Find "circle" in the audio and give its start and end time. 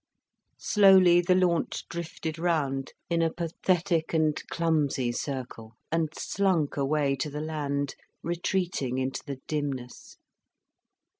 5.11-5.75